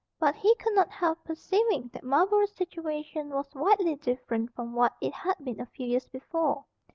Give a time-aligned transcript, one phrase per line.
[0.19, 5.13] But he could not help perceiving that Marlborough's situation was widely different from what it
[5.13, 6.65] had been a few years before.